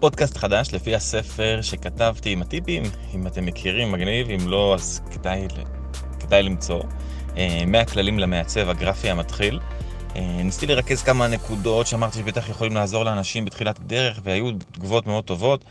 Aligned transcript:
פודקאסט 0.00 0.36
חדש 0.36 0.74
לפי 0.74 0.94
הספר 0.94 1.58
שכתבתי 1.62 2.32
עם 2.32 2.42
הטיפים, 2.42 2.82
אם 3.14 3.26
אתם 3.26 3.46
מכירים, 3.46 3.92
מגניב, 3.92 4.30
אם 4.30 4.48
לא, 4.48 4.74
אז 4.74 5.00
כדאי, 5.10 5.46
כדאי 6.20 6.42
למצוא. 6.42 6.82
100 7.66 7.84
כללים 7.84 8.18
למעצב 8.18 8.68
הגרפי 8.68 9.10
המתחיל. 9.10 9.60
ניסיתי 10.16 10.66
לרכז 10.66 11.02
כמה 11.02 11.28
נקודות 11.28 11.86
שאמרתי 11.86 12.18
שבטח 12.18 12.48
יכולים 12.48 12.74
לעזור 12.74 13.04
לאנשים 13.04 13.44
בתחילת 13.44 13.78
הדרך, 13.78 14.20
והיו 14.24 14.52
תגובות 14.72 15.06
מאוד 15.06 15.24
טובות, 15.24 15.64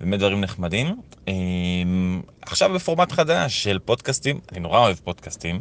באמת 0.00 0.18
דברים 0.18 0.40
נחמדים. 0.40 1.00
עכשיו 2.42 2.72
בפורמט 2.74 3.12
חדש 3.12 3.62
של 3.62 3.78
פודקאסטים, 3.78 4.40
אני 4.52 4.60
נורא 4.60 4.78
אוהב 4.78 4.96
פודקאסטים, 5.04 5.60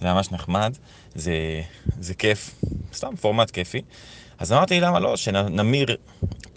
זה 0.00 0.12
ממש 0.12 0.32
נחמד, 0.32 0.76
זה, 1.14 1.62
זה 2.00 2.14
כיף, 2.14 2.54
סתם 2.94 3.16
פורמט 3.16 3.50
כיפי. 3.50 3.82
אז 4.38 4.52
אמרתי, 4.52 4.80
למה 4.80 5.00
לא, 5.00 5.16
שנמיר 5.16 5.96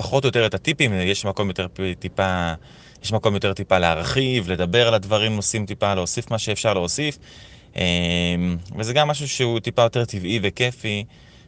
פחות 0.02 0.23
או 0.23 0.27
יותר 0.27 0.45
את 0.45 0.54
הטיפים, 0.54 0.93
יש 0.93 1.25
מקום 1.25 1.47
יותר 1.47 1.67
טיפה, 1.99 2.54
יש 3.03 3.13
מקום 3.13 3.34
יותר 3.34 3.53
טיפה 3.53 3.80
להרחיב, 3.80 4.52
לדבר 4.52 4.88
על 4.88 4.93
הדברים, 4.93 5.35
נושאים 5.35 5.66
טיפה, 5.66 5.93
להוסיף 5.93 6.31
מה 6.31 6.39
שאפשר 6.39 6.73
להוסיף. 6.73 7.17
אמ, 7.76 7.81
וזה 8.77 8.93
גם 8.93 9.07
משהו 9.07 9.27
שהוא 9.27 9.59
טיפה 9.59 9.81
יותר 9.81 10.05
טבעי 10.05 10.40
וכיפי, 10.43 11.05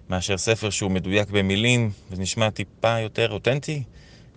מאשר 0.10 0.38
ספר 0.38 0.70
שהוא 0.70 0.92
מדויק 0.92 1.30
במילים, 1.30 1.92
ונשמע 2.12 2.50
טיפה 2.50 3.00
יותר 3.00 3.32
אותנטי. 3.32 3.84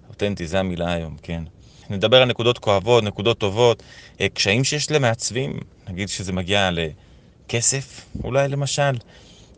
אותנטי, 0.08 0.46
זה 0.46 0.60
המילה 0.60 0.92
היום, 0.92 1.16
כן. 1.22 1.42
נדבר 1.90 2.22
על 2.22 2.28
נקודות 2.28 2.58
כואבות, 2.58 3.04
נקודות 3.04 3.38
טובות, 3.38 3.82
אה, 4.20 4.28
קשיים 4.28 4.64
שיש 4.64 4.90
למעצבים, 4.90 5.58
נגיד 5.88 6.08
שזה 6.08 6.32
מגיע 6.32 6.70
לכסף, 6.72 8.04
אולי 8.24 8.48
למשל. 8.48 8.92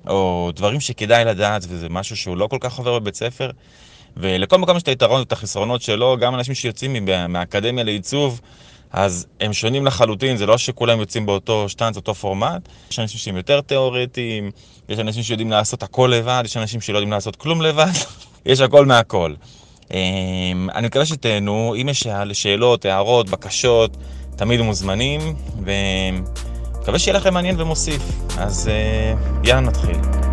או 0.08 0.50
דברים 0.54 0.80
שכדאי 0.80 1.24
לדעת, 1.24 1.64
וזה 1.68 1.88
משהו 1.88 2.16
שהוא 2.16 2.36
לא 2.36 2.46
כל 2.46 2.58
כך 2.60 2.78
עובר 2.78 2.98
בבית 2.98 3.14
ספר. 3.14 3.50
ולכל 4.18 4.58
מקום 4.58 4.76
יש 4.76 4.82
את 4.82 4.88
היתרון 4.88 5.20
ואת 5.20 5.32
החסרונות 5.32 5.82
שלו, 5.82 6.16
גם 6.20 6.34
אנשים 6.34 6.54
שיוצאים 6.54 7.08
מהאקדמיה 7.28 7.84
לעיצוב, 7.84 8.40
אז 8.92 9.26
הם 9.40 9.52
שונים 9.52 9.86
לחלוטין, 9.86 10.36
זה 10.36 10.46
לא 10.46 10.58
שכולם 10.58 11.00
יוצאים 11.00 11.26
באותו 11.26 11.68
שטנץ, 11.68 11.96
אותו 11.96 12.14
פורמט. 12.14 12.68
יש 12.90 12.98
אנשים 12.98 13.18
שהם 13.18 13.36
יותר 13.36 13.60
תיאורטיים, 13.60 14.50
יש 14.88 14.98
אנשים 14.98 15.22
שיודעים 15.22 15.50
לעשות 15.50 15.82
הכל 15.82 16.12
לבד, 16.16 16.42
יש 16.44 16.56
אנשים 16.56 16.80
שלא 16.80 16.96
יודעים 16.96 17.10
לעשות 17.10 17.36
כלום 17.36 17.62
לבד, 17.62 17.90
יש 18.46 18.60
הכל 18.60 18.86
מהכל. 18.86 19.34
אמ, 19.94 20.68
אני 20.74 20.86
מקווה 20.86 21.06
שתהנו, 21.06 21.74
אם 21.80 21.88
יש 21.88 22.06
שאלות, 22.32 22.84
הערות, 22.84 23.30
בקשות, 23.30 23.96
תמיד 24.36 24.60
מוזמנים, 24.60 25.20
ו... 25.64 25.70
מקווה 26.88 26.98
שיהיה 26.98 27.18
לכם 27.18 27.34
מעניין 27.34 27.60
ומוסיף. 27.60 28.02
אז 28.38 28.68
אה, 28.68 29.14
יאללה 29.44 29.60
נתחיל. 29.60 30.27